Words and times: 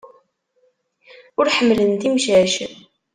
Ur 1.39 1.47
ḥemmlent 1.55 2.07
imcac. 2.09 2.53